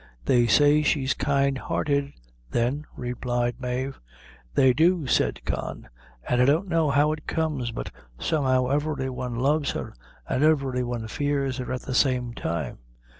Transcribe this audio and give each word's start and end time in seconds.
"They 0.25 0.47
say 0.47 0.81
she's 0.81 1.13
kind 1.13 1.59
hearted, 1.59 2.11
then," 2.49 2.87
replied 2.97 3.61
Mave. 3.61 3.99
"They 4.55 4.73
do," 4.73 5.05
said 5.05 5.45
Con, 5.45 5.89
"an' 6.27 6.41
I 6.41 6.45
don't 6.45 6.67
know 6.67 6.89
how 6.89 7.11
it 7.11 7.27
comes; 7.27 7.69
but 7.69 7.91
somehow 8.17 8.65
every 8.69 9.11
one 9.11 9.35
loves 9.35 9.69
her, 9.73 9.93
and 10.27 10.43
every 10.43 10.83
one 10.83 11.07
fears 11.07 11.57
her 11.57 11.71
at 11.71 11.81
the 11.83 11.93
same 11.93 12.33
time. 12.33 12.79